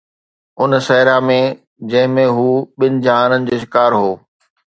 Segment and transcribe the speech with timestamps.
[0.61, 1.35] ان صحرا ۾
[1.91, 2.47] جنهن ۾ هو
[2.79, 4.09] ٻن جهانن جو شڪار هو